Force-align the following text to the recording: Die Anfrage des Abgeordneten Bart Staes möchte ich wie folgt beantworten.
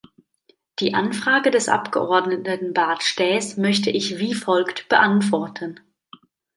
Die 0.79 0.95
Anfrage 0.95 1.51
des 1.51 1.69
Abgeordneten 1.69 2.73
Bart 2.73 3.03
Staes 3.03 3.55
möchte 3.57 3.91
ich 3.91 4.17
wie 4.17 4.33
folgt 4.33 4.89
beantworten. 4.89 5.79